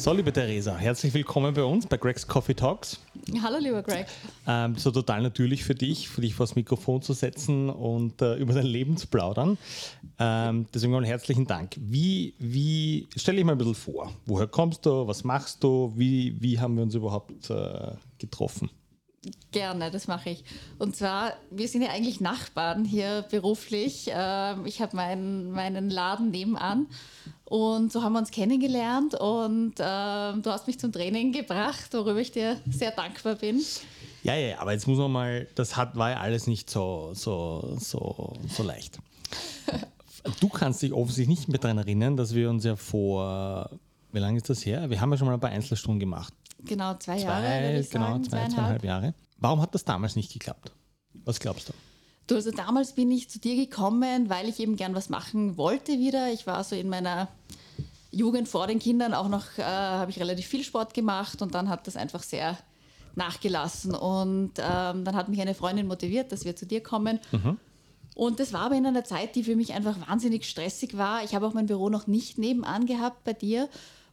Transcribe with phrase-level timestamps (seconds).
[0.00, 2.98] So, liebe Theresa, herzlich willkommen bei uns bei Greg's Coffee Talks.
[3.42, 4.06] Hallo, lieber Greg.
[4.46, 8.36] Ähm, so total natürlich für dich, für dich vor das Mikrofon zu setzen und äh,
[8.36, 9.58] über dein Leben zu plaudern.
[10.18, 11.76] Ähm, deswegen einen herzlichen Dank.
[11.78, 14.10] Wie, wie, stell dich mal ein bisschen vor.
[14.24, 15.06] Woher kommst du?
[15.06, 15.92] Was machst du?
[15.94, 18.70] Wie, wie haben wir uns überhaupt äh, getroffen?
[19.52, 20.44] Gerne, das mache ich.
[20.78, 24.10] Und zwar, wir sind ja eigentlich Nachbarn hier beruflich.
[24.10, 26.86] Ähm, ich habe meinen, meinen Laden nebenan
[27.50, 32.20] und so haben wir uns kennengelernt und äh, du hast mich zum Training gebracht, worüber
[32.20, 33.60] ich dir sehr dankbar bin.
[34.22, 37.76] Ja, ja, aber jetzt muss man mal, das hat, war ja alles nicht so, so,
[37.80, 38.98] so, so leicht.
[40.38, 43.68] Du kannst dich offensichtlich nicht mehr daran erinnern, dass wir uns ja vor,
[44.12, 44.88] wie lange ist das her?
[44.88, 46.32] Wir haben ja schon mal ein paar Einzelstunden gemacht.
[46.64, 47.84] Genau, zwei, Zwei, Jahre.
[47.90, 49.14] genau, sagen, zwei, zweieinhalb Jahre.
[49.38, 50.70] Warum hat das damals nicht geklappt?
[51.24, 51.72] Was glaubst du?
[52.30, 55.98] Du, also damals bin ich zu dir gekommen, weil ich eben gern was machen wollte
[55.98, 56.32] wieder.
[56.32, 57.26] Ich war so in meiner
[58.12, 61.68] Jugend vor den Kindern auch noch, äh, habe ich relativ viel Sport gemacht und dann
[61.68, 62.56] hat das einfach sehr
[63.16, 63.96] nachgelassen.
[63.96, 67.18] Und ähm, dann hat mich eine Freundin motiviert, dass wir zu dir kommen.
[68.14, 71.24] Und das war aber in einer Zeit, die für mich einfach wahnsinnig stressig war.
[71.24, 73.68] Ich habe auch mein Büro noch nicht nebenan gehabt bei dir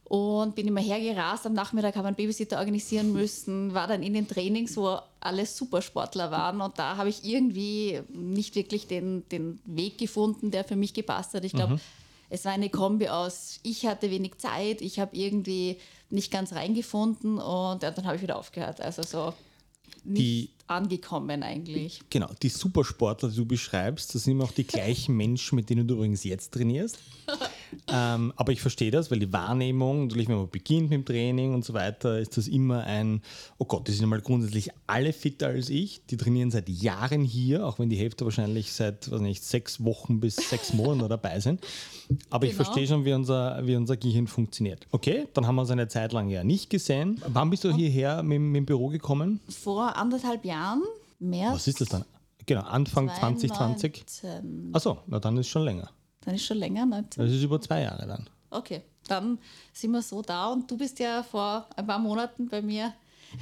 [0.08, 1.46] und bin immer hergerast.
[1.46, 5.44] Am Nachmittag habe ich einen Babysitter organisieren müssen, war dann in den Trainings, wo alle
[5.44, 6.60] Supersportler waren.
[6.60, 11.34] Und da habe ich irgendwie nicht wirklich den, den Weg gefunden, der für mich gepasst
[11.34, 11.44] hat.
[11.44, 11.74] Ich glaube,
[12.30, 15.76] es war eine Kombi aus, ich hatte wenig Zeit, ich habe irgendwie
[16.10, 18.80] nicht ganz reingefunden und ja, dann habe ich wieder aufgehört.
[18.80, 19.34] Also so
[20.04, 22.00] nicht Die- angekommen eigentlich.
[22.10, 25.86] Genau, die Supersportler, die du beschreibst, das sind immer auch die gleichen Menschen, mit denen
[25.86, 26.98] du übrigens jetzt trainierst.
[27.88, 31.54] ähm, aber ich verstehe das, weil die Wahrnehmung, natürlich, wenn man beginnt mit dem Training
[31.54, 33.22] und so weiter, ist das immer ein,
[33.58, 36.04] oh Gott, die sind mal grundsätzlich alle fitter als ich.
[36.06, 40.20] Die trainieren seit Jahren hier, auch wenn die Hälfte wahrscheinlich seit, weiß nicht, sechs Wochen
[40.20, 41.60] bis sechs Monaten dabei sind.
[42.30, 42.64] Aber ich Genau.
[42.64, 44.86] verstehe schon, wie unser, wie unser Gehirn funktioniert.
[44.92, 47.20] Okay, dann haben wir uns eine Zeit lang ja nicht gesehen.
[47.26, 49.40] Wann bist du hierher mit, mit dem Büro gekommen?
[49.48, 50.82] Vor anderthalb Jahren,
[51.18, 51.54] März.
[51.54, 52.04] Was ist das dann?
[52.46, 54.06] Genau, Anfang 2020.
[54.06, 54.70] 2019.
[54.74, 55.90] Achso, na dann ist schon länger.
[56.22, 57.22] Dann ist schon länger, 19.
[57.24, 58.28] Das ist über zwei Jahre dann.
[58.50, 59.38] Okay, dann
[59.74, 62.94] sind wir so da und du bist ja vor ein paar Monaten bei mir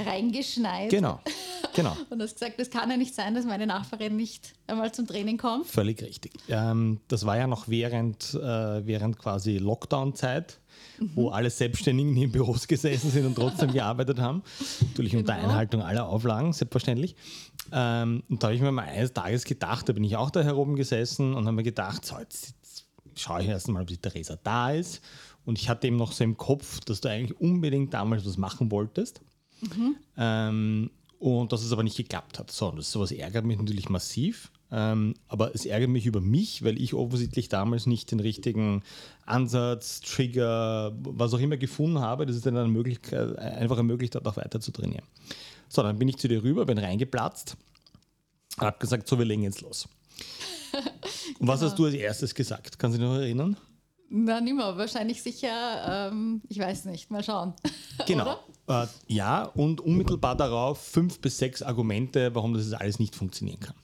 [0.05, 0.91] reingeschneit.
[0.91, 1.21] Genau,
[1.76, 1.97] genau.
[2.10, 5.38] Und hast gesagt, es kann ja nicht sein, dass meine Nachbarin nicht einmal zum Training
[5.38, 5.66] kommt.
[5.66, 6.32] Völlig richtig.
[6.48, 10.59] Ähm, das war ja noch während, äh, während quasi Lockdown-Zeit,
[11.14, 14.42] wo alle Selbstständigen in Büros gesessen sind und trotzdem gearbeitet haben.
[14.81, 15.48] Natürlich unter Genau.
[15.48, 17.14] Einhaltung aller Auflagen, selbstverständlich.
[17.72, 20.43] Ähm, und da habe ich mir mal eines Tages gedacht, da bin ich auch da
[20.43, 23.97] herum gesessen und habe mir gedacht, so, jetzt, jetzt schaue ich erst mal, ob die
[23.98, 25.00] Theresa da ist.
[25.44, 28.70] Und ich hatte eben noch so im Kopf, dass du eigentlich unbedingt damals was machen
[28.72, 29.20] wolltest.
[30.19, 32.50] Ähm, und dass es aber nicht geklappt hat.
[32.50, 34.50] So, und das, sowas ärgert mich natürlich massiv.
[34.72, 38.82] Ähm, aber es ärgert mich über mich, weil ich offensichtlich damals nicht den richtigen
[39.25, 44.26] Ansatz, Trigger, was auch immer gefunden habe, dass es dann eine Möglichkeit, einfach ermöglicht hat,
[44.26, 45.05] auch weiter zu trainieren.
[45.69, 47.56] So, dann bin ich zu dir rüber, bin reingeplatzt
[48.59, 49.88] habe gesagt, so, wir legen jetzt los.
[51.38, 52.78] Und was hast du als erstes gesagt?
[52.78, 53.56] Kannst du dich noch erinnern?
[54.09, 54.77] Na, nimmer.
[54.77, 57.11] Wahrscheinlich sicher, ähm, ich weiß nicht.
[57.11, 57.55] Mal schauen.
[58.06, 58.39] Genau.
[58.69, 63.75] Äh, ja, und unmittelbar darauf fünf bis sechs Argumente, warum das alles nicht funktionieren kann.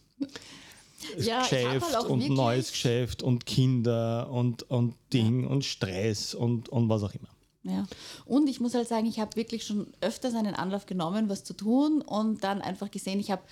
[1.18, 6.68] Ja, hab Geschäft halt und neues Geschäft und Kinder und, und Ding und Stress und,
[6.68, 7.28] und was auch immer.
[7.64, 7.86] Ja.
[8.24, 11.54] Und ich muss halt sagen, ich habe wirklich schon öfters einen Anlauf genommen, was zu
[11.54, 13.42] tun und dann einfach gesehen, ich habe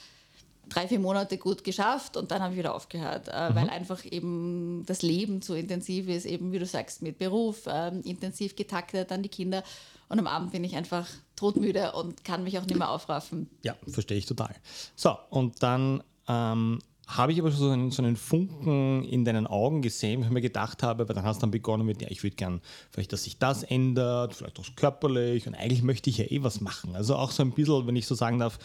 [0.71, 4.85] drei, vier Monate gut geschafft und dann habe ich wieder aufgehört, äh, weil einfach eben
[4.87, 9.23] das Leben zu intensiv ist, eben wie du sagst, mit Beruf, ähm, intensiv getaktet, dann
[9.23, 9.63] die Kinder
[10.09, 13.49] und am Abend bin ich einfach todmüde und kann mich auch nicht mehr aufraffen.
[13.63, 14.55] Ja, verstehe ich total.
[14.97, 19.47] So, und dann ähm, habe ich aber schon so einen, so einen Funken in deinen
[19.47, 22.09] Augen gesehen, wo ich mir gedacht habe, weil dann hast du dann begonnen mit, ja,
[22.11, 22.61] ich würde gern,
[22.91, 26.61] vielleicht, dass sich das ändert, vielleicht auch körperlich und eigentlich möchte ich ja eh was
[26.61, 26.95] machen.
[26.95, 28.59] Also auch so ein bisschen, wenn ich so sagen darf,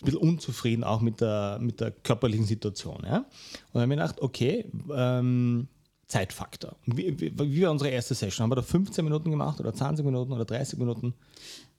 [0.00, 3.02] ein bisschen unzufrieden auch mit der, mit der körperlichen Situation.
[3.04, 3.18] Ja?
[3.18, 3.26] Und
[3.72, 5.68] dann habe ich mir gedacht, okay, ähm,
[6.06, 6.76] Zeitfaktor.
[6.86, 8.44] Wie, wie, wie war unsere erste Session?
[8.44, 11.14] Haben wir da 15 Minuten gemacht oder 20 Minuten oder 30 Minuten?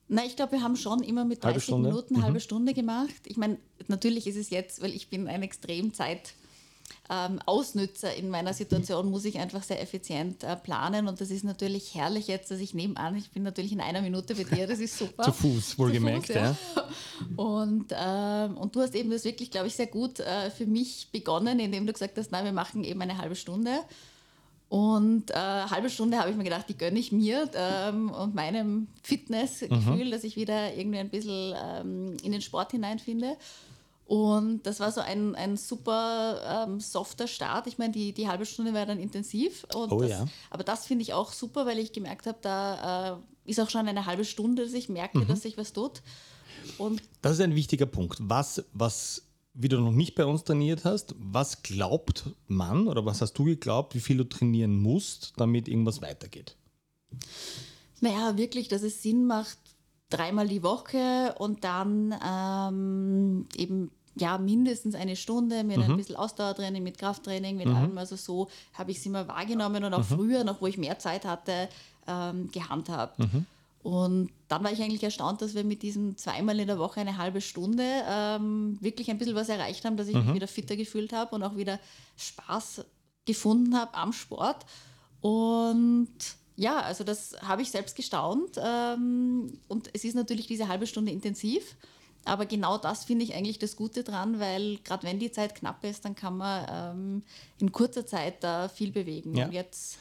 [0.10, 1.90] Na, ich glaube, wir haben schon immer mit Halbe 30 Stunde?
[1.90, 3.22] Minuten, halbe Stunde gemacht.
[3.26, 6.34] Ich meine, natürlich ist es jetzt, weil ich bin ein extrem Zeit
[7.10, 11.08] ähm, Ausnützer in meiner Situation, muss ich einfach sehr effizient äh, planen.
[11.08, 14.36] Und das ist natürlich herrlich jetzt, dass ich nebenan, ich bin natürlich in einer Minute
[14.36, 15.24] bei dir, das ist super.
[15.24, 16.84] Zu Fuß, wohlgemerkt, Zu Fuß,
[17.38, 21.10] Und, ähm, und du hast eben das wirklich, glaube ich, sehr gut äh, für mich
[21.12, 23.72] begonnen, indem du gesagt hast, nein, wir machen eben eine halbe Stunde.
[24.70, 28.88] Und äh, halbe Stunde habe ich mir gedacht, die gönne ich mir ähm, und meinem
[29.02, 33.38] Fitnessgefühl, dass ich wieder irgendwie ein bisschen ähm, in den Sport hineinfinde.
[34.08, 37.68] Und das war so ein, ein super ähm, softer Start.
[37.68, 39.68] Ich meine, die, die halbe Stunde war dann intensiv.
[39.76, 40.26] oh das, ja.
[40.50, 43.86] Aber das finde ich auch super, weil ich gemerkt habe, da äh, ist auch schon
[43.86, 45.28] eine halbe Stunde, dass ich merke, mhm.
[45.28, 46.02] dass sich was tut.
[46.78, 48.20] Und das ist ein wichtiger Punkt.
[48.22, 49.24] Was, was,
[49.54, 53.44] wie du noch nicht bei uns trainiert hast, was glaubt man oder was hast du
[53.44, 56.56] geglaubt, wie viel du trainieren musst, damit irgendwas weitergeht?
[58.00, 59.58] Naja, wirklich, dass es Sinn macht,
[60.10, 65.84] dreimal die Woche und dann ähm, eben ja, mindestens eine Stunde mit mhm.
[65.84, 67.76] ein bisschen Ausdauertraining, mit Krafttraining, mit mhm.
[67.76, 67.98] allem.
[67.98, 70.16] Also so habe ich es immer wahrgenommen und auch mhm.
[70.16, 71.70] früher, noch wo ich mehr Zeit hatte,
[72.08, 73.20] ähm, gehandhabt.
[73.20, 73.46] Mhm.
[73.84, 77.18] Und dann war ich eigentlich erstaunt, dass wir mit diesem zweimal in der Woche eine
[77.18, 80.34] halbe Stunde ähm, wirklich ein bisschen was erreicht haben, dass ich mich mhm.
[80.34, 81.80] wieder fitter gefühlt habe und auch wieder
[82.18, 82.84] Spaß
[83.26, 84.66] gefunden habe am Sport.
[85.22, 86.10] Und
[86.58, 88.58] ja, also das habe ich selbst gestaunt.
[88.58, 91.76] Ähm, und es ist natürlich diese halbe Stunde intensiv.
[92.28, 95.84] Aber genau das finde ich eigentlich das Gute dran, weil gerade wenn die Zeit knapp
[95.84, 97.24] ist, dann kann man ähm,
[97.60, 99.36] in kurzer Zeit da viel bewegen.
[99.36, 99.46] Ja.
[99.46, 99.98] Und, jetzt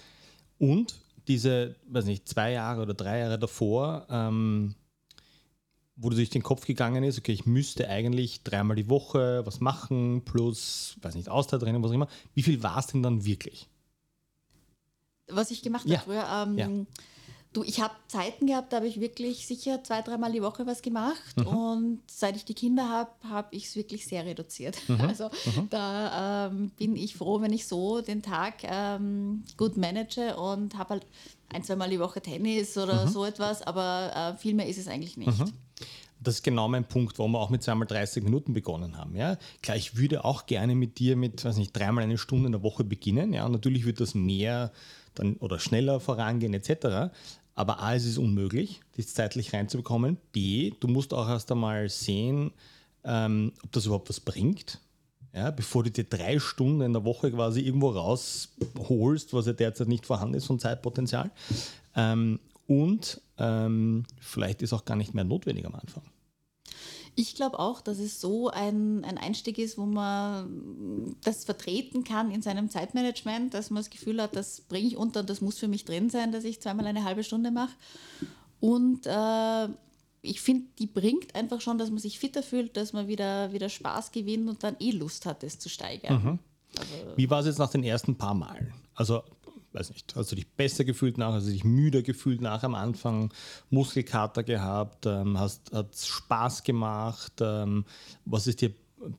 [0.59, 0.95] und
[1.29, 4.75] diese, weiß nicht, zwei Jahre oder drei Jahre davor, ähm,
[5.97, 9.61] wo du durch den Kopf gegangen ist, okay, ich müsste eigentlich dreimal die Woche was
[9.61, 12.09] machen, plus, weiß nicht, Ausdauertraining, was auch immer.
[12.35, 13.69] Wie viel war es denn dann wirklich?
[15.29, 15.99] Was ich gemacht ja.
[15.99, 16.69] habe früher, ähm, ja
[17.57, 20.83] Du, ich habe Zeiten gehabt, da habe ich wirklich sicher zwei, dreimal die Woche was
[20.83, 21.17] gemacht.
[21.37, 21.47] Mhm.
[21.47, 24.77] Und seit ich die Kinder habe, habe ich es wirklich sehr reduziert.
[24.89, 25.01] Mhm.
[25.07, 25.71] Also mhm.
[25.71, 30.91] da ähm, bin ich froh, wenn ich so den Tag ähm, gut manage und habe
[30.91, 31.07] halt
[31.49, 33.11] ein, zweimal die Woche Tennis oder mhm.
[33.11, 35.39] so etwas, aber äh, viel mehr ist es eigentlich nicht.
[35.39, 35.55] Mhm.
[36.21, 39.17] Das ist genau mein Punkt, warum wir auch mit zweimal 30 Minuten begonnen haben.
[39.17, 39.39] Ja?
[39.63, 42.63] Klar, ich würde auch gerne mit dir mit, weiß nicht, dreimal eine Stunde in der
[42.63, 43.33] Woche beginnen.
[43.33, 43.49] Ja?
[43.49, 44.73] Natürlich wird das mehr
[45.15, 47.13] dann oder schneller vorangehen etc.
[47.57, 50.19] Aber A, es ist unmöglich, das zeitlich reinzubekommen.
[50.31, 52.53] B, du musst auch erst einmal sehen,
[53.03, 54.79] ähm, ob das überhaupt was bringt.
[55.35, 59.89] Ja, bevor du dir drei Stunden in der Woche quasi irgendwo rausholst, was ja derzeit
[59.89, 61.31] nicht vorhanden ist von Zeitpotenzial.
[61.95, 66.03] Ähm, und ähm, vielleicht ist auch gar nicht mehr notwendig am Anfang.
[67.19, 72.31] Ich glaube auch, dass es so ein, ein Einstieg ist, wo man das vertreten kann
[72.31, 75.59] in seinem Zeitmanagement, dass man das Gefühl hat, das bringe ich unter und das muss
[75.59, 77.73] für mich drin sein, dass ich zweimal eine halbe Stunde mache.
[78.61, 79.69] Und äh,
[80.21, 83.71] ich finde, die bringt einfach schon, dass man sich fitter fühlt, dass man wieder, wieder
[83.71, 86.23] Spaß gewinnt und dann eh Lust hat, es zu steigern.
[86.23, 86.39] Mhm.
[86.79, 88.75] Also, Wie war es jetzt nach den ersten paar Malen?
[88.95, 89.23] Also
[89.77, 92.75] weiß nicht, hast du dich besser gefühlt nach, hast du dich müder gefühlt nach am
[92.75, 93.33] Anfang,
[93.71, 97.85] Muskelkater gehabt, ähm, hast, hat Spaß gemacht, ähm,
[98.25, 98.73] was ist dir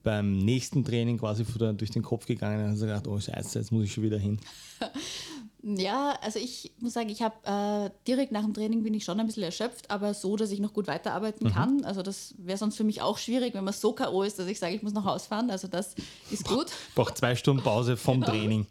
[0.04, 2.72] beim nächsten Training quasi durch den Kopf gegangen?
[2.72, 4.40] Hast du gedacht, oh Scheiße, jetzt muss ich schon wieder hin.
[5.76, 9.20] Ja, also ich muss sagen, ich habe äh, direkt nach dem Training bin ich schon
[9.20, 11.52] ein bisschen erschöpft, aber so, dass ich noch gut weiterarbeiten mhm.
[11.52, 11.84] kann.
[11.84, 14.24] Also das wäre sonst für mich auch schwierig, wenn man so K.O.
[14.24, 15.52] ist, dass ich sage, ich muss nach Hause fahren.
[15.52, 15.96] Also das
[16.32, 16.68] ist gut.
[16.96, 18.32] Braucht zwei Stunden Pause vom genau.
[18.32, 18.66] Training.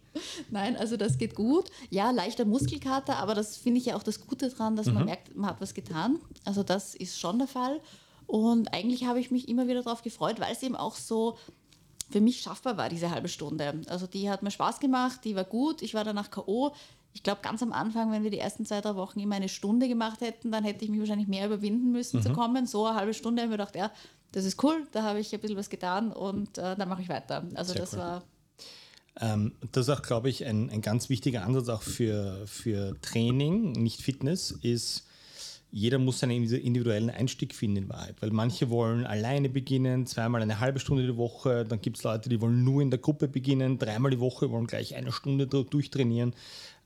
[0.50, 1.66] Nein, also das geht gut.
[1.90, 4.94] Ja, leichter Muskelkater, aber das finde ich ja auch das Gute dran, dass mhm.
[4.94, 6.18] man merkt, man hat was getan.
[6.46, 7.78] Also das ist schon der Fall.
[8.26, 11.36] Und eigentlich habe ich mich immer wieder darauf gefreut, weil es eben auch so
[12.08, 13.80] für mich schaffbar war, diese halbe Stunde.
[13.88, 16.72] Also die hat mir Spaß gemacht, die war gut, ich war danach K.O.
[17.12, 19.88] Ich glaube, ganz am Anfang, wenn wir die ersten zwei, drei Wochen immer eine Stunde
[19.88, 22.22] gemacht hätten, dann hätte ich mich wahrscheinlich mehr überwinden müssen mhm.
[22.22, 22.66] zu kommen.
[22.66, 23.90] So eine halbe Stunde habe ich mir gedacht, ja,
[24.32, 27.08] das ist cool, da habe ich ein bisschen was getan und äh, dann mache ich
[27.08, 27.44] weiter.
[27.54, 27.98] Also Sehr das cool.
[28.00, 28.22] war.
[29.18, 33.72] Ähm, das ist auch, glaube ich, ein, ein ganz wichtiger Ansatz auch für, für Training,
[33.72, 35.06] nicht Fitness, ist,
[35.76, 38.16] jeder muss seinen individuellen Einstieg finden in Wahrheit.
[38.20, 42.30] Weil manche wollen alleine beginnen, zweimal eine halbe Stunde die Woche, dann gibt es Leute,
[42.30, 46.34] die wollen nur in der Gruppe beginnen, dreimal die Woche wollen gleich eine Stunde durchtrainieren.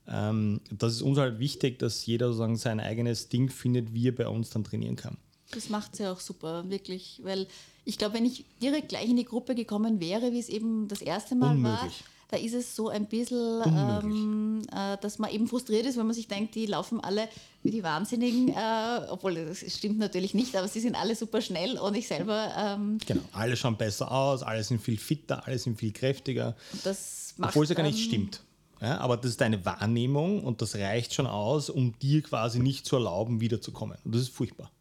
[0.09, 4.15] Ähm, das ist uns halt wichtig, dass jeder sozusagen sein eigenes Ding findet, wie er
[4.15, 5.15] bei uns dann trainieren kann.
[5.51, 7.21] Das macht sie ja auch super, wirklich.
[7.23, 7.47] Weil
[7.85, 11.01] ich glaube, wenn ich direkt gleich in die Gruppe gekommen wäre, wie es eben das
[11.01, 11.79] erste Mal Unmöglich.
[11.79, 11.91] war,
[12.31, 16.15] da ist es so ein bisschen, ähm, äh, dass man eben frustriert ist, wenn man
[16.15, 17.27] sich denkt, die laufen alle
[17.61, 21.77] wie die Wahnsinnigen, äh, obwohl das stimmt natürlich nicht, aber sie sind alle super schnell
[21.77, 22.53] und ich selber.
[22.57, 26.55] Ähm, genau, alle schauen besser aus, alle sind viel fitter, alle sind viel kräftiger.
[26.85, 28.41] Das macht, obwohl es ja gar nicht stimmt.
[28.79, 32.85] Ja, aber das ist deine Wahrnehmung und das reicht schon aus, um dir quasi nicht
[32.85, 33.97] zu erlauben, wiederzukommen.
[34.05, 34.71] Und das ist furchtbar.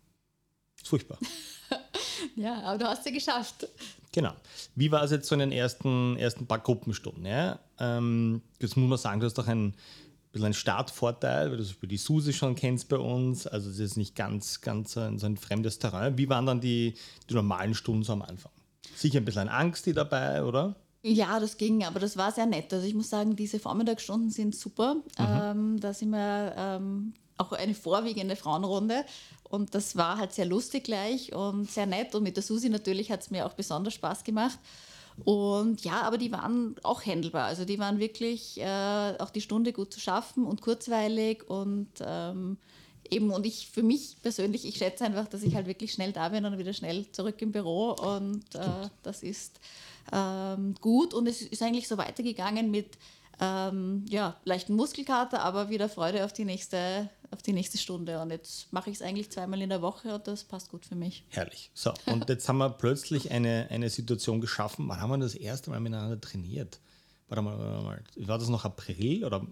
[0.76, 1.18] Das ist furchtbar.
[2.36, 3.68] ja, aber du hast es ja geschafft.
[4.12, 4.32] Genau.
[4.74, 7.24] Wie war es jetzt so in den ersten, ersten paar Gruppenstunden?
[7.24, 7.60] Ja?
[7.78, 9.74] Ähm, jetzt muss man sagen, du hast doch ein
[10.32, 13.46] bisschen einen Startvorteil, weil du die Susi schon kennst bei uns.
[13.46, 16.18] Also es ist nicht ganz, ganz ein, so ein fremdes Terrain.
[16.18, 16.94] Wie waren dann die,
[17.28, 18.52] die normalen Stunden so am Anfang?
[18.96, 20.76] Sicher ein bisschen Angst die dabei, oder?
[21.02, 22.72] Ja, das ging, aber das war sehr nett.
[22.74, 24.96] Also ich muss sagen, diese Vormittagsstunden sind super.
[24.96, 25.02] Mhm.
[25.18, 29.04] Ähm, da sind wir ähm, auch eine vorwiegende Frauenrunde.
[29.44, 32.14] Und das war halt sehr lustig gleich und sehr nett.
[32.14, 34.58] Und mit der Susi natürlich hat es mir auch besonders Spaß gemacht.
[35.24, 37.46] Und ja, aber die waren auch händelbar.
[37.46, 42.58] Also die waren wirklich äh, auch die Stunde gut zu schaffen und kurzweilig und ähm,
[43.10, 46.28] eben und ich für mich persönlich, ich schätze einfach, dass ich halt wirklich schnell da
[46.28, 49.60] bin und wieder schnell zurück im Büro und äh, das ist
[50.12, 52.96] ähm, gut und es ist eigentlich so weitergegangen mit
[53.40, 58.20] ähm, ja, leichten Muskelkater, aber wieder Freude auf die nächste, auf die nächste Stunde.
[58.20, 60.96] Und jetzt mache ich es eigentlich zweimal in der Woche und das passt gut für
[60.96, 61.24] mich.
[61.28, 61.70] Herrlich.
[61.74, 64.88] So, und jetzt haben wir plötzlich eine, eine Situation geschaffen.
[64.88, 66.80] Wann haben wir das erste Mal miteinander trainiert?
[67.28, 68.02] Warte mal, warte mal.
[68.28, 69.46] War das noch April oder?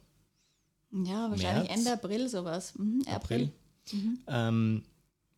[0.91, 1.79] Ja, wahrscheinlich März?
[1.79, 2.75] Ende April sowas.
[2.77, 3.53] Mhm, April.
[3.87, 4.01] April.
[4.01, 4.19] Mhm.
[4.27, 4.83] Ähm,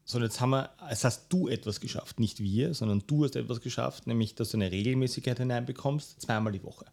[0.04, 3.37] so, und jetzt haben wir, es hast du etwas geschafft, nicht wir, sondern du hast
[3.37, 6.87] etwas geschafft, nämlich, dass du eine Regelmäßigkeit hineinbekommst, zweimal die Woche.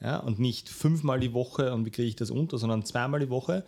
[0.00, 3.30] Ja, und nicht fünfmal die Woche und wie kriege ich das unter, sondern zweimal die
[3.30, 3.64] Woche.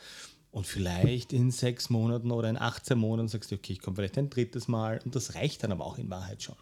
[0.50, 4.19] Und vielleicht in sechs Monaten oder in 18 Monaten sagst du, okay, ich komme vielleicht
[4.19, 5.00] ein drittes Mal.
[5.05, 6.57] Und das reicht dann aber auch in Wahrheit schon,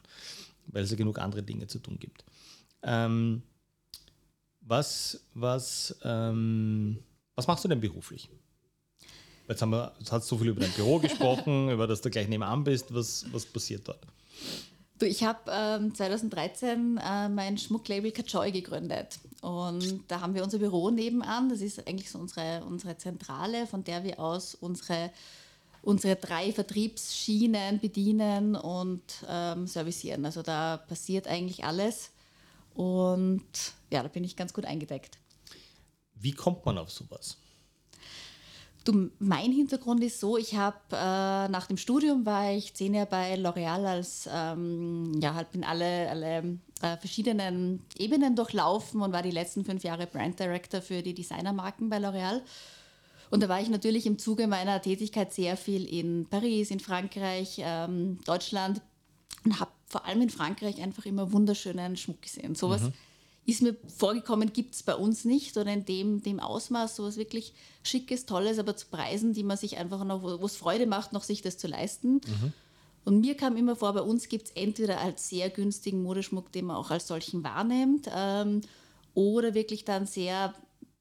[0.66, 2.25] weil es ja genug andere Dinge zu tun gibt.
[2.83, 3.43] Ähm,
[4.61, 6.99] was, was, ähm,
[7.37, 8.28] was machst du denn beruflich?
[9.49, 12.11] Jetzt, haben wir, jetzt hast du so viel über dein Büro gesprochen, über das du
[12.11, 12.93] gleich nebenan bist.
[12.93, 14.05] Was, was passiert dort?
[14.98, 19.18] Du, ich habe ähm, 2013 äh, mein Schmucklabel Kachoy gegründet.
[19.42, 21.50] Und da haben wir unser Büro nebenan.
[21.50, 25.10] Das ist eigentlich so unsere, unsere Zentrale, von der wir aus unsere,
[25.82, 30.24] unsere drei Vertriebsschienen bedienen und ähm, servicieren.
[30.24, 32.10] Also da passiert eigentlich alles.
[32.74, 33.42] Und
[33.90, 35.18] ja, da bin ich ganz gut eingedeckt.
[36.14, 37.36] Wie kommt man auf sowas?
[38.87, 43.09] Du, mein Hintergrund ist so, ich habe äh, nach dem Studium war ich zehn Jahre
[43.09, 49.23] bei L'Oreal als, ähm, ja, halt bin alle, alle äh, verschiedenen Ebenen durchlaufen und war
[49.23, 52.43] die letzten fünf Jahre Brand Director für die Designermarken bei L'Oreal.
[53.28, 57.57] Und da war ich natürlich im Zuge meiner Tätigkeit sehr viel in Paris, in Frankreich,
[57.59, 58.83] ähm, Deutschland
[59.45, 62.55] und habe vor allem in Frankreich einfach immer wunderschönen Schmuck gesehen.
[62.55, 62.93] Sowas mhm
[63.46, 67.54] ist mir vorgekommen, gibt es bei uns nicht oder in dem, dem Ausmaß sowas wirklich
[67.84, 71.22] Schickes, Tolles, aber zu Preisen, die man sich einfach noch, wo es Freude macht, noch
[71.22, 72.14] sich das zu leisten.
[72.14, 72.52] Mhm.
[73.04, 76.66] Und mir kam immer vor, bei uns gibt es entweder als sehr günstigen Modeschmuck, den
[76.66, 78.62] man auch als solchen wahrnimmt, ähm,
[79.14, 80.52] oder wirklich dann sehr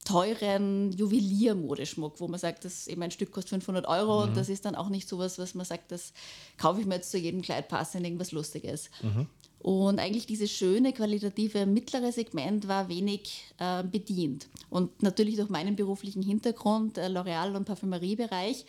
[0.05, 4.29] teuren Juweliermodeschmuck, wo man sagt, das eben ein Stück kostet 500 Euro mhm.
[4.29, 6.13] und das ist dann auch nicht sowas, was man sagt, das
[6.57, 8.91] kaufe ich mir jetzt zu jedem Kleid passend, irgendwas Lustiges.
[9.01, 9.27] Mhm.
[9.59, 14.47] Und eigentlich dieses schöne, qualitative mittlere Segment war wenig äh, bedient.
[14.69, 18.65] Und natürlich durch meinen beruflichen Hintergrund, äh, L'Oreal- und Parfümeriebereich,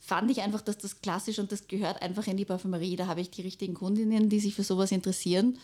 [0.00, 2.96] fand ich einfach, dass das klassisch und das gehört einfach in die Parfümerie.
[2.96, 5.58] Da habe ich die richtigen Kundinnen, die sich für sowas interessieren.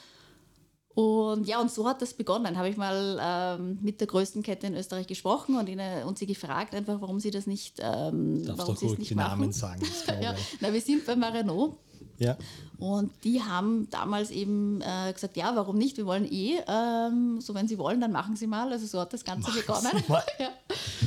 [0.94, 2.56] Und ja, und so hat das begonnen.
[2.56, 6.26] Habe ich mal ähm, mit der größten Kette in Österreich gesprochen und, ihnen, und sie
[6.26, 9.40] gefragt, einfach, warum sie das nicht, ähm, Darfst warum sie es nicht die machen.
[9.40, 9.82] Namen sagen.
[10.22, 11.76] ja, na, wir sind bei Marino
[12.18, 12.36] ja.
[12.78, 15.96] Und die haben damals eben äh, gesagt, ja, warum nicht?
[15.96, 18.70] Wir wollen eh, ähm, so wenn Sie wollen, dann machen Sie mal.
[18.70, 20.04] Also so hat das Ganze machen begonnen.
[20.38, 20.50] ja.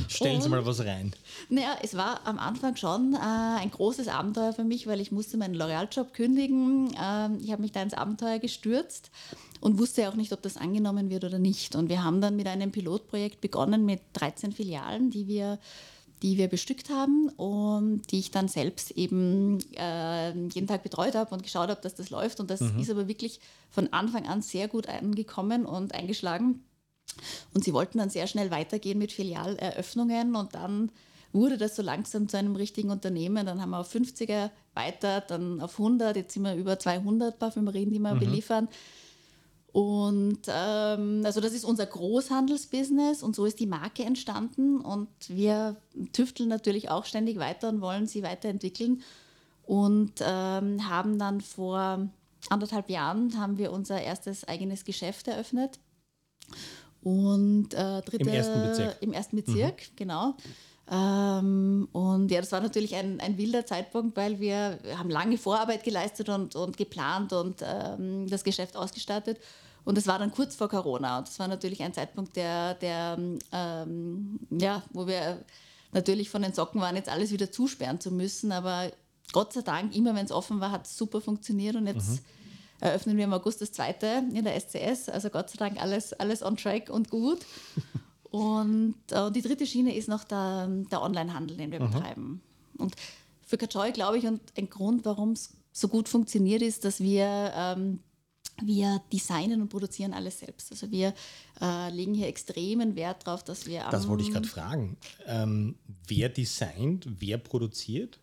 [0.08, 1.14] Stellen und, Sie mal was rein.
[1.48, 5.38] Naja, es war am Anfang schon äh, ein großes Abenteuer für mich, weil ich musste
[5.38, 6.94] meinen L'Oreal-Job kündigen.
[7.02, 9.10] Ähm, ich habe mich da ins Abenteuer gestürzt
[9.60, 11.74] und wusste auch nicht, ob das angenommen wird oder nicht.
[11.74, 15.58] Und wir haben dann mit einem Pilotprojekt begonnen mit 13 Filialen, die wir
[16.22, 21.34] die wir bestückt haben und die ich dann selbst eben äh, jeden Tag betreut habe
[21.34, 22.38] und geschaut habe, dass das läuft.
[22.38, 22.78] Und das mhm.
[22.78, 26.64] ist aber wirklich von Anfang an sehr gut angekommen und eingeschlagen.
[27.52, 30.92] Und sie wollten dann sehr schnell weitergehen mit Filialeröffnungen und dann
[31.32, 33.44] wurde das so langsam zu einem richtigen Unternehmen.
[33.44, 37.90] Dann haben wir auf 50er weiter, dann auf 100, jetzt sind wir über 200 Parfümerien,
[37.90, 38.20] die wir mhm.
[38.20, 38.68] beliefern.
[39.72, 45.76] Und ähm, also das ist unser Großhandelsbusiness und so ist die Marke entstanden und wir
[46.12, 49.02] tüfteln natürlich auch ständig weiter und wollen sie weiterentwickeln
[49.64, 52.06] und ähm, haben dann vor
[52.50, 55.78] anderthalb Jahren haben wir unser erstes eigenes Geschäft eröffnet
[57.02, 59.96] und äh, dritte, im ersten Bezirk, im ersten Bezirk mhm.
[59.96, 60.36] genau.
[60.92, 65.84] Ähm, und ja, das war natürlich ein, ein wilder Zeitpunkt, weil wir haben lange Vorarbeit
[65.84, 69.40] geleistet und, und geplant und ähm, das Geschäft ausgestattet.
[69.84, 71.18] Und das war dann kurz vor Corona.
[71.18, 73.18] Und das war natürlich ein Zeitpunkt, der, der
[73.52, 75.42] ähm, ja, wo wir
[75.92, 78.52] natürlich von den Socken waren, jetzt alles wieder zusperren zu müssen.
[78.52, 78.92] Aber
[79.32, 81.74] Gott sei Dank, immer wenn es offen war, hat es super funktioniert.
[81.74, 82.18] Und jetzt mhm.
[82.80, 85.08] eröffnen wir im August das zweite in der SCS.
[85.08, 87.40] Also Gott sei Dank alles, alles on track und gut.
[88.32, 91.90] und äh, die dritte Schiene ist noch der, der Onlinehandel, den wir mhm.
[91.90, 92.42] betreiben.
[92.78, 92.96] Und
[93.46, 97.52] für Kajoy, glaube ich, und ein Grund, warum es so gut funktioniert, ist, dass wir
[97.54, 98.00] ähm,
[98.62, 100.70] wir designen und produzieren alles selbst.
[100.72, 101.14] Also wir
[101.60, 103.86] äh, legen hier extremen Wert darauf, dass wir.
[103.90, 104.96] Das wollte ich gerade fragen.
[105.26, 108.18] Ähm, wer designt, wer produziert?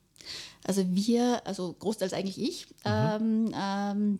[0.63, 2.85] Also wir, also großteils eigentlich ich, mhm.
[2.85, 4.19] ähm, ähm,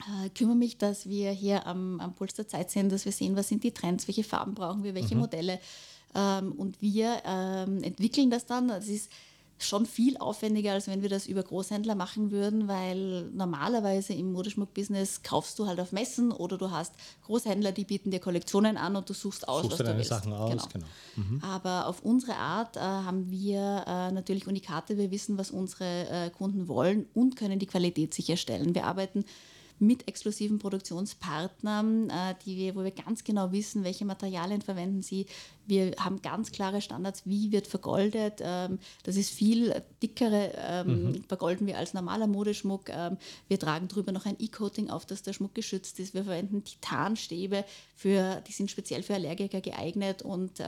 [0.00, 3.36] äh, kümmere mich, dass wir hier am, am Puls der Zeit sind, dass wir sehen,
[3.36, 5.22] was sind die Trends, welche Farben brauchen wir, welche mhm.
[5.22, 5.58] Modelle.
[6.14, 8.68] Ähm, und wir ähm, entwickeln das dann.
[8.68, 9.10] Das ist
[9.58, 15.22] schon viel aufwendiger, als wenn wir das über Großhändler machen würden, weil normalerweise im Modeschmuck-Business
[15.22, 16.92] kaufst du halt auf Messen oder du hast
[17.24, 19.98] Großhändler, die bieten dir Kollektionen an und du suchst aus, suchst was du du deine
[19.98, 20.10] willst.
[20.10, 20.84] Sachen aus, genau.
[21.14, 21.28] genau.
[21.28, 21.42] Mhm.
[21.42, 26.30] Aber auf unsere Art äh, haben wir äh, natürlich Unikate, wir wissen, was unsere äh,
[26.30, 28.74] Kunden wollen und können die Qualität sicherstellen.
[28.74, 29.24] Wir arbeiten
[29.78, 35.26] mit exklusiven Produktionspartnern, äh, die wir, wo wir ganz genau wissen, welche Materialien verwenden sie.
[35.66, 38.40] Wir haben ganz klare Standards, wie wird vergoldet.
[38.40, 41.24] Ähm, das ist viel dickere ähm, mhm.
[41.24, 42.88] vergolden wir als normaler Modeschmuck.
[42.88, 43.18] Ähm,
[43.48, 46.14] wir tragen darüber noch ein E-Coating auf, dass der Schmuck geschützt ist.
[46.14, 47.64] Wir verwenden Titanstäbe,
[47.94, 50.60] für, die sind speziell für Allergiker geeignet und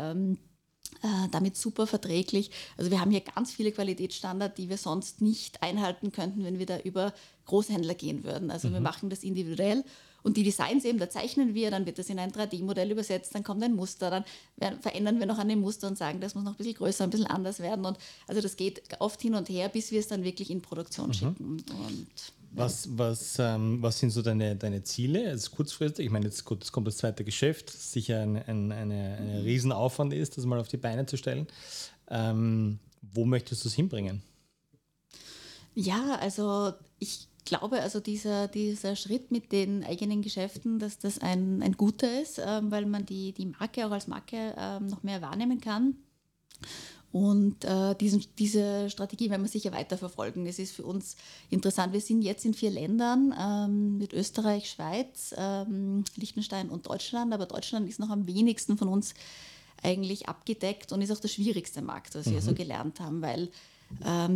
[1.30, 2.50] damit super verträglich.
[2.76, 6.66] Also wir haben hier ganz viele Qualitätsstandards, die wir sonst nicht einhalten könnten, wenn wir
[6.66, 7.12] da über
[7.46, 8.50] Großhändler gehen würden.
[8.50, 8.74] Also mhm.
[8.74, 9.84] wir machen das individuell
[10.22, 13.44] und die Designs eben, da zeichnen wir, dann wird das in ein 3D-Modell übersetzt, dann
[13.44, 14.24] kommt ein Muster, dann
[14.56, 17.04] werden, verändern wir noch an dem Muster und sagen, das muss noch ein bisschen größer,
[17.04, 17.84] ein bisschen anders werden.
[17.84, 21.08] Und also das geht oft hin und her, bis wir es dann wirklich in Produktion
[21.08, 21.12] mhm.
[21.14, 21.64] schicken.
[21.70, 25.28] Und was, was, ähm, was sind so deine, deine Ziele?
[25.28, 28.72] Also kurzfristig, ich meine, jetzt, gut, jetzt kommt das zweite Geschäft, das sicher ein, ein
[28.72, 31.46] eine, eine Riesenaufwand ist, das mal auf die Beine zu stellen.
[32.08, 34.22] Ähm, wo möchtest du es hinbringen?
[35.74, 41.62] Ja, also ich glaube, also dieser, dieser Schritt mit den eigenen Geschäften, dass das ein,
[41.62, 45.22] ein guter ist, ähm, weil man die, die Marke auch als Marke ähm, noch mehr
[45.22, 45.96] wahrnehmen kann.
[47.10, 50.46] Und äh, diesen, diese Strategie werden wir sicher weiter verfolgen.
[50.46, 51.16] Es ist für uns
[51.48, 51.92] interessant.
[51.94, 57.32] Wir sind jetzt in vier Ländern ähm, mit Österreich, Schweiz, ähm, Liechtenstein und Deutschland.
[57.32, 59.14] Aber Deutschland ist noch am wenigsten von uns
[59.82, 62.32] eigentlich abgedeckt und ist auch der schwierigste Markt, was mhm.
[62.32, 63.48] wir so gelernt haben, weil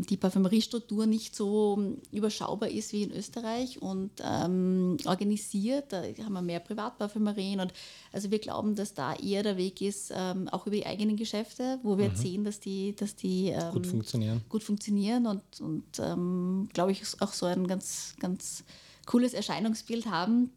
[0.09, 5.93] die Parfümeriestruktur nicht so überschaubar ist wie in Österreich und ähm, organisiert.
[5.93, 7.73] Da haben wir mehr Privatparfümerien und
[8.13, 11.79] also wir glauben, dass da eher der Weg ist, ähm, auch über die eigenen Geschäfte,
[11.83, 12.17] wo wir mhm.
[12.17, 14.41] sehen, dass die, dass die ähm, gut funktionieren.
[14.49, 18.65] Gut funktionieren und, und ähm, glaube ich auch so ein ganz, ganz
[19.07, 20.51] cooles Erscheinungsbild haben.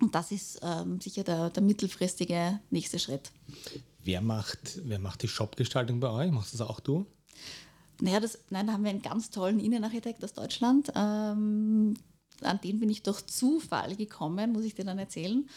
[0.00, 3.30] Und das ist ähm, sicher der, der mittelfristige nächste Schritt.
[4.04, 6.30] Wer macht, wer macht die Shopgestaltung bei euch?
[6.30, 7.06] Machst das auch du?
[8.00, 10.92] Naja, das, nein, da haben wir einen ganz tollen Innenarchitekt aus Deutschland.
[10.94, 11.94] Ähm,
[12.42, 15.48] an den bin ich durch Zufall gekommen, muss ich dir dann erzählen.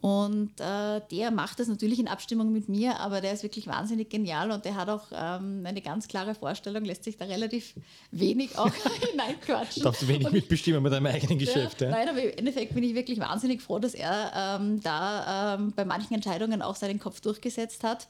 [0.00, 4.08] Und äh, der macht das natürlich in Abstimmung mit mir, aber der ist wirklich wahnsinnig
[4.08, 7.74] genial und der hat auch ähm, eine ganz klare Vorstellung, lässt sich da relativ
[8.10, 8.72] wenig auch
[9.10, 9.82] hineinquatschen.
[9.82, 11.82] Darfst du wenig und mitbestimmen mit deinem eigenen Geschäft?
[11.82, 11.96] Ja, ja?
[11.96, 15.84] Nein, aber im Endeffekt bin ich wirklich wahnsinnig froh, dass er ähm, da ähm, bei
[15.84, 18.08] manchen Entscheidungen auch seinen Kopf durchgesetzt hat.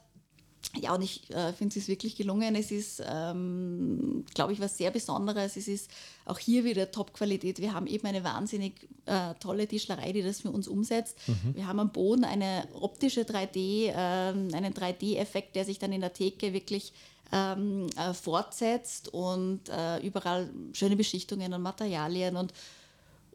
[0.79, 2.55] Ja, und ich äh, finde es wirklich gelungen.
[2.55, 5.57] Es ist, ähm, glaube ich, was sehr Besonderes.
[5.57, 5.91] Es ist
[6.25, 7.59] auch hier wieder Top-Qualität.
[7.61, 11.19] Wir haben eben eine wahnsinnig äh, tolle Tischlerei, die das für uns umsetzt.
[11.27, 11.57] Mhm.
[11.57, 16.13] Wir haben am Boden eine optische 3D, äh, einen 3D-Effekt, der sich dann in der
[16.13, 16.93] Theke wirklich
[17.33, 22.53] ähm, äh, fortsetzt und äh, überall schöne Beschichtungen und Materialien und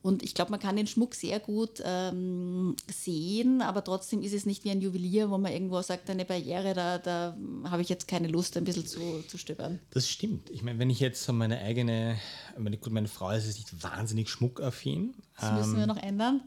[0.05, 4.45] und ich glaube, man kann den Schmuck sehr gut ähm, sehen, aber trotzdem ist es
[4.45, 8.07] nicht wie ein Juwelier, wo man irgendwo sagt, eine Barriere, da, da habe ich jetzt
[8.07, 9.79] keine Lust, ein bisschen zu, zu stöbern.
[9.89, 10.51] Das stimmt.
[10.51, 12.19] Ich meine, wenn ich jetzt so meine eigene,
[12.55, 15.15] meine, gut, meine Frau ist jetzt nicht wahnsinnig schmuckaffin.
[15.41, 16.41] Das müssen ähm, wir noch ändern.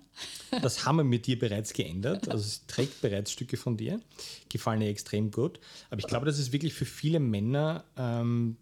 [0.62, 2.28] das haben wir mit dir bereits geändert.
[2.28, 4.00] Also sie trägt bereits Stücke von dir.
[4.50, 5.58] Gefallen ihr extrem gut.
[5.90, 8.56] Aber ich glaube, dass es wirklich für viele Männer ähm,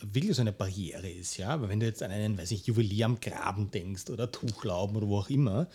[0.00, 1.48] wirklich so eine Barriere ist, ja.
[1.48, 5.08] Aber wenn du jetzt an einen, weiß ich, Juwelier am Graben denkst oder Tuchlauben oder
[5.08, 5.68] wo auch immer,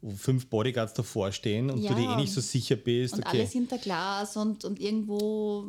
[0.00, 3.14] wo fünf Bodyguards davor stehen und ja, du dir eh nicht so sicher bist.
[3.14, 3.38] Und okay.
[3.38, 5.66] alles hinter Glas und, und irgendwo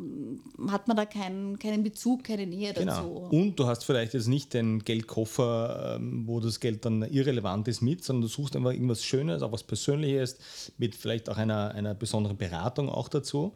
[0.68, 2.92] hat man da keinen, keinen Bezug, keine Nähe genau.
[2.92, 3.36] dazu.
[3.36, 7.80] Und du hast vielleicht jetzt nicht den Geldkoffer, ähm, wo das Geld dann irrelevant ist
[7.80, 10.36] mit, sondern du suchst einfach irgendwas Schönes, auch was Persönliches,
[10.78, 13.54] mit vielleicht auch einer, einer besonderen Beratung auch dazu.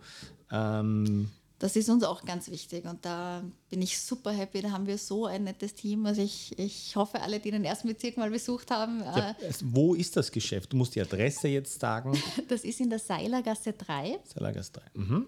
[0.51, 4.61] Ähm, das ist uns auch ganz wichtig und da bin ich super happy.
[4.62, 6.05] Da haben wir so ein nettes Team.
[6.05, 9.01] Also ich, ich hoffe, alle, die den ersten Bezirk mal besucht haben.
[9.01, 10.73] Ja, äh, wo ist das Geschäft?
[10.73, 12.19] Du musst die Adresse jetzt sagen.
[12.49, 14.19] Das ist in der Seilergasse 3.
[14.25, 14.83] Seilergasse 3.
[14.95, 15.27] Mhm.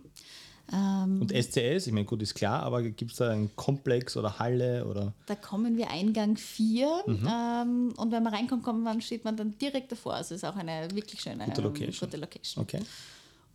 [0.73, 4.39] Ähm, und SCS, ich meine, gut, ist klar, aber gibt es da einen Komplex oder
[4.39, 4.85] Halle?
[4.85, 5.12] Oder?
[5.27, 7.29] Da kommen wir Eingang 4 mhm.
[7.31, 10.15] ähm, und wenn man reinkommt, kommt man, steht man dann direkt davor.
[10.15, 11.89] Also ist auch eine wirklich schöne gute Location.
[11.89, 12.62] Ähm, gute Location.
[12.62, 12.81] Okay.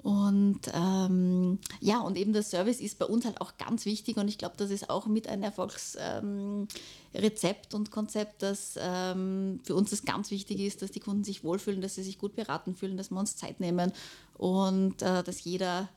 [0.03, 4.27] Und ähm, ja, und eben der Service ist bei uns halt auch ganz wichtig und
[4.27, 9.91] ich glaube, das ist auch mit ein Erfolgsrezept ähm, und Konzept, dass ähm, für uns
[9.91, 12.97] das ganz wichtig ist, dass die Kunden sich wohlfühlen, dass sie sich gut beraten fühlen,
[12.97, 13.91] dass wir uns Zeit nehmen
[14.33, 15.87] und äh, dass jeder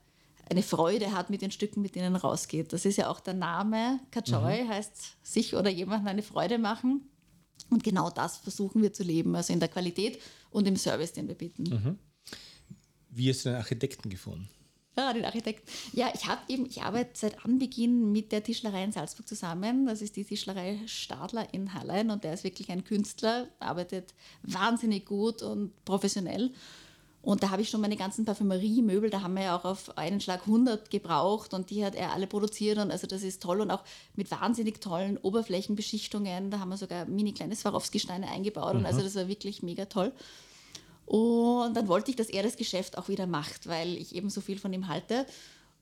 [0.51, 2.75] eine Freude hat mit den Stücken, mit denen rausgeht.
[2.75, 4.01] Das ist ja auch der Name.
[4.11, 4.69] Kajoy mhm.
[4.69, 7.09] heißt sich oder jemandem eine Freude machen.
[7.71, 11.29] Und genau das versuchen wir zu leben, also in der Qualität und im Service, den
[11.29, 11.62] wir bieten.
[11.62, 11.99] Mhm.
[13.14, 14.48] Wie hast du den Architekten gefunden?
[14.96, 15.68] Ja, den Architekten.
[15.92, 19.87] Ja, ich habe eben, ich arbeite seit Anbeginn mit der Tischlerei in Salzburg zusammen.
[19.87, 25.05] Das ist die Tischlerei Stadler in Hallein und der ist wirklich ein Künstler, arbeitet wahnsinnig
[25.05, 26.53] gut und professionell.
[27.22, 30.20] Und da habe ich schon meine ganzen Parfümerie-Möbel, da haben wir ja auch auf einen
[30.20, 33.70] Schlag 100 gebraucht und die hat er alle produziert und also das ist toll und
[33.70, 33.83] auch
[34.14, 36.50] mit wahnsinnig tollen Oberflächenbeschichtungen.
[36.50, 38.81] Da haben wir sogar mini kleine Swarovski-Steine eingebaut mhm.
[38.81, 40.12] und also das war wirklich mega toll.
[41.07, 44.40] Und dann wollte ich, dass er das Geschäft auch wieder macht, weil ich eben so
[44.40, 45.27] viel von ihm halte.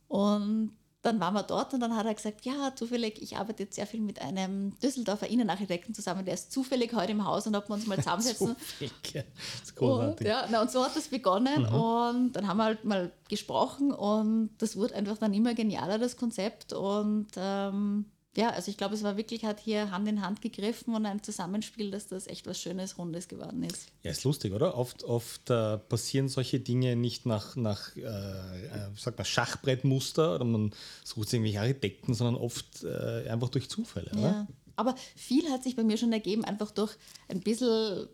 [0.08, 3.74] Und dann waren wir dort und dann hat er gesagt, ja, zufällig, ich arbeite jetzt
[3.74, 7.68] sehr viel mit einem Düsseldorfer Innenarchitekten zusammen, der ist zufällig heute im Haus und ob
[7.68, 8.54] wir uns mal zusammensetzen.
[8.56, 9.24] zufällig, das
[9.64, 10.26] ist großartig.
[10.26, 11.74] Und, ja, na, und so hat das begonnen mhm.
[11.74, 16.16] und dann haben wir halt mal gesprochen und das wurde einfach dann immer genialer, das
[16.16, 20.40] Konzept und ähm, ja, also ich glaube, es war wirklich, hat hier Hand in Hand
[20.40, 23.88] gegriffen und ein Zusammenspiel, dass das echt was Schönes, Rundes geworden ist.
[24.02, 24.76] Ja, ist lustig, oder?
[24.78, 30.44] Oft, oft äh, passieren solche Dinge nicht nach, nach äh, äh sag mal, Schachbrettmuster oder
[30.44, 30.72] man
[31.04, 34.18] sucht irgendwelche Architekten, sondern oft äh, einfach durch Zufälle, ja.
[34.18, 34.48] oder?
[34.76, 36.96] Aber viel hat sich bei mir schon ergeben, einfach durch
[37.28, 38.08] ein bisschen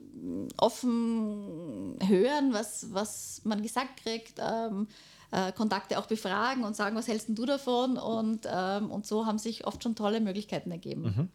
[0.57, 4.41] offen hören, was, was man gesagt kriegt.
[4.41, 4.89] Ähm,
[5.31, 7.99] äh, Kontakte auch befragen und sagen, was hältst du davon?
[7.99, 11.03] Und, ähm, und so haben sich oft schon tolle Möglichkeiten ergeben.
[11.03, 11.29] Mhm.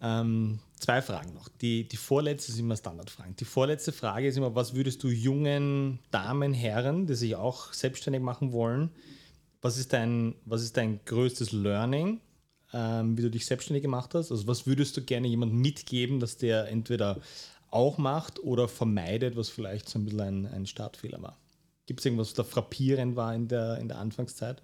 [0.00, 1.48] Ähm, zwei Fragen noch.
[1.60, 3.34] Die, die vorletzte ist immer Standardfragen.
[3.36, 8.22] Die vorletzte Frage ist immer, was würdest du jungen Damen, Herren, die sich auch selbstständig
[8.22, 8.90] machen wollen,
[9.60, 12.20] was ist dein, was ist dein größtes Learning,
[12.72, 14.30] ähm, wie du dich selbstständig gemacht hast?
[14.30, 17.20] Also was würdest du gerne jemandem mitgeben, dass der entweder
[17.70, 21.36] auch macht oder vermeidet, was vielleicht so ein bisschen ein, ein Startfehler war?
[21.88, 24.60] Gibt es irgendwas, was da frappierend war in der, in der Anfangszeit?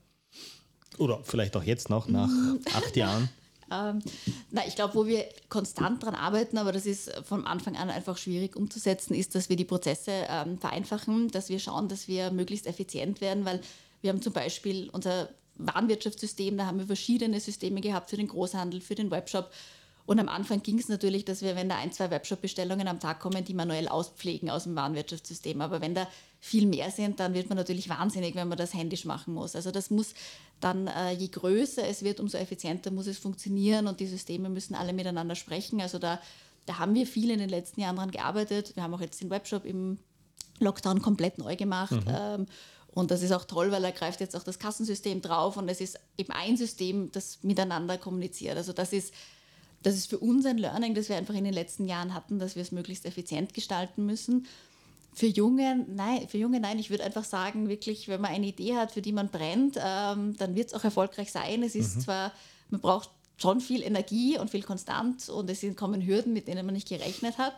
[0.98, 2.60] Oder vielleicht auch jetzt noch, nach mm.
[2.74, 3.30] acht Jahren?
[3.72, 4.02] Ähm,
[4.50, 8.18] na, ich glaube, wo wir konstant daran arbeiten, aber das ist von Anfang an einfach
[8.18, 12.66] schwierig umzusetzen, ist, dass wir die Prozesse ähm, vereinfachen, dass wir schauen, dass wir möglichst
[12.66, 13.62] effizient werden, weil
[14.02, 18.82] wir haben zum Beispiel unser Warenwirtschaftssystem, da haben wir verschiedene Systeme gehabt für den Großhandel,
[18.82, 19.50] für den Webshop
[20.06, 23.20] und am Anfang ging es natürlich, dass wir, wenn da ein, zwei Webshop-Bestellungen am Tag
[23.20, 25.60] kommen, die manuell auspflegen aus dem Warenwirtschaftssystem.
[25.62, 26.06] Aber wenn da
[26.44, 29.56] viel mehr sind, dann wird man natürlich wahnsinnig, wenn man das händisch machen muss.
[29.56, 30.12] Also das muss
[30.60, 34.74] dann, äh, je größer es wird, umso effizienter muss es funktionieren und die Systeme müssen
[34.74, 35.80] alle miteinander sprechen.
[35.80, 36.20] Also da,
[36.66, 38.76] da haben wir viel in den letzten Jahren dran gearbeitet.
[38.76, 39.96] Wir haben auch jetzt den Webshop im
[40.58, 41.92] Lockdown komplett neu gemacht.
[41.92, 42.14] Mhm.
[42.14, 42.46] Ähm,
[42.88, 45.80] und das ist auch toll, weil da greift jetzt auch das Kassensystem drauf und es
[45.80, 48.58] ist eben ein System, das miteinander kommuniziert.
[48.58, 49.14] Also das ist
[49.82, 52.54] das ist für uns ein Learning, das wir einfach in den letzten Jahren hatten, dass
[52.54, 54.46] wir es möglichst effizient gestalten müssen.
[55.14, 58.74] Für Junge, nein, für Junge, nein, ich würde einfach sagen, wirklich, wenn man eine Idee
[58.76, 61.62] hat, für die man brennt, ähm, dann wird es auch erfolgreich sein.
[61.62, 62.00] Es ist mhm.
[62.00, 62.32] zwar,
[62.70, 66.74] man braucht schon viel Energie und viel Konstant und es kommen Hürden, mit denen man
[66.74, 67.54] nicht gerechnet hat.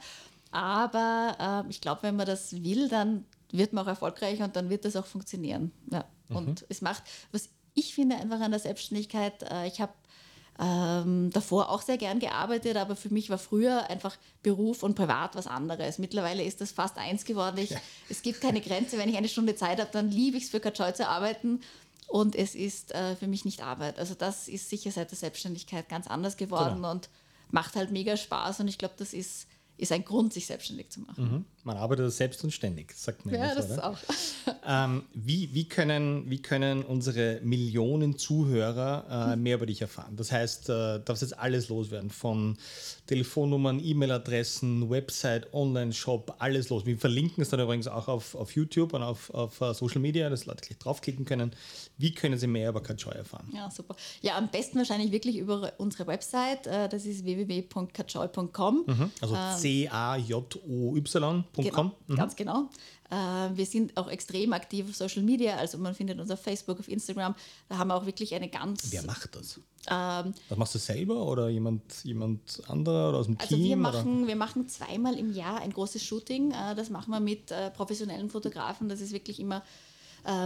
[0.50, 4.70] Aber äh, ich glaube, wenn man das will, dann wird man auch erfolgreich und dann
[4.70, 5.72] wird das auch funktionieren.
[5.90, 6.04] Ja.
[6.28, 6.36] Mhm.
[6.36, 9.92] Und es macht, was ich finde einfach an der Selbstständigkeit, äh, ich habe
[10.58, 15.34] ähm, davor auch sehr gern gearbeitet, aber für mich war früher einfach Beruf und Privat
[15.36, 15.98] was anderes.
[15.98, 17.58] Mittlerweile ist das fast eins geworden.
[17.58, 17.80] Ich, ja.
[18.08, 18.96] Es gibt keine Grenze.
[18.98, 21.60] Wenn ich eine Stunde Zeit habe, dann liebe ich es für Katschoi zu arbeiten
[22.06, 23.98] und es ist äh, für mich nicht Arbeit.
[23.98, 26.92] Also das ist sicher seit der Selbstständigkeit ganz anders geworden genau.
[26.92, 27.08] und
[27.50, 29.46] macht halt mega Spaß und ich glaube, das ist
[29.78, 31.24] ist ein Grund, sich selbstständig zu machen.
[31.24, 31.44] Mhm.
[31.66, 33.34] Man arbeitet selbst und ständig, sagt man.
[33.34, 33.98] Ja, das ist auch.
[34.68, 40.16] Ähm, wie, wie, können, wie können unsere Millionen Zuhörer äh, mehr über dich erfahren?
[40.16, 42.56] Das heißt, äh, darfst jetzt alles loswerden, von
[43.06, 46.84] Telefonnummern, E-Mail-Adressen, Website, Online-Shop, alles los.
[46.84, 50.28] Wir verlinken es dann übrigens auch auf, auf YouTube und auf, auf uh, Social Media,
[50.28, 51.52] dass Leute gleich draufklicken können.
[51.98, 53.48] Wie können sie mehr über Kachoi erfahren?
[53.54, 53.94] Ja, super.
[54.20, 56.66] Ja, am besten wahrscheinlich wirklich über unsere Website.
[56.66, 58.84] Äh, das ist www.kachoi.com.
[58.86, 59.10] Mhm.
[59.20, 61.44] Also ähm, C-A-J-O-Y.com.
[61.64, 62.16] Genau, mhm.
[62.16, 62.68] Ganz genau.
[63.10, 66.78] Äh, wir sind auch extrem aktiv auf Social Media, also man findet uns auf Facebook,
[66.80, 67.34] auf Instagram.
[67.68, 68.90] Da haben wir auch wirklich eine ganz.
[68.90, 69.60] Wer macht das?
[69.88, 73.64] Ähm, das machst du selber oder jemand, jemand anderer oder aus dem also Team?
[73.64, 76.50] Wir machen, wir machen zweimal im Jahr ein großes Shooting.
[76.50, 78.88] Äh, das machen wir mit äh, professionellen Fotografen.
[78.88, 79.62] Das ist wirklich immer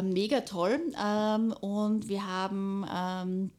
[0.02, 0.78] mega toll.
[1.02, 3.50] Ähm, und wir haben ähm,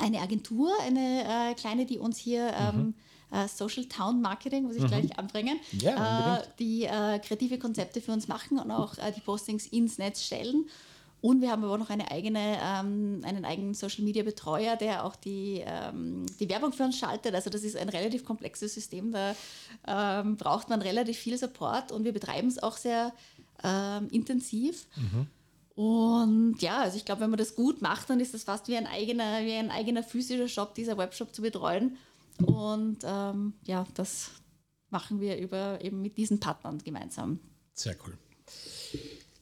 [0.00, 2.50] eine Agentur, eine kleine, die uns hier.
[2.72, 3.07] Mhm äh,
[3.46, 4.88] Social Town Marketing, muss ich mhm.
[4.88, 9.20] gleich anbringen, ja, äh, die äh, kreative Konzepte für uns machen und auch äh, die
[9.20, 10.66] Postings ins Netz stellen.
[11.20, 15.04] Und wir haben aber auch noch eine eigene, ähm, einen eigenen Social Media Betreuer, der
[15.04, 17.34] auch die, ähm, die Werbung für uns schaltet.
[17.34, 19.34] Also das ist ein relativ komplexes System, da
[19.86, 23.12] ähm, braucht man relativ viel Support und wir betreiben es auch sehr
[23.64, 24.86] ähm, intensiv.
[24.94, 25.26] Mhm.
[25.74, 28.76] Und ja, also ich glaube, wenn man das gut macht, dann ist das fast wie
[28.76, 31.96] ein eigener, wie ein eigener physischer Shop, dieser Webshop zu betreuen.
[32.44, 34.30] Und ähm, ja, das
[34.90, 37.40] machen wir über eben mit diesen Partnern gemeinsam.
[37.74, 38.16] Sehr cool.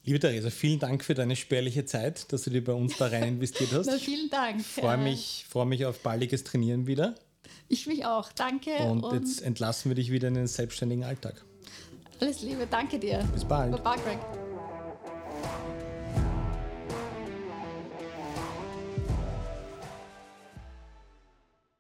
[0.05, 3.25] Liebe Theresa, vielen Dank für deine spärliche Zeit, dass du dir bei uns da rein
[3.29, 3.87] investiert hast.
[3.87, 4.61] Na, vielen Dank.
[4.61, 7.17] Ich freue mich, freue mich auf baldiges Trainieren wieder.
[7.69, 8.77] Ich mich auch, danke.
[8.77, 11.45] Und, und jetzt entlassen wir dich wieder in den selbstständigen Alltag.
[12.21, 13.29] Alles Liebe, danke dir.
[13.35, 13.73] Bis bald.
[13.73, 14.46] Baba, Greg.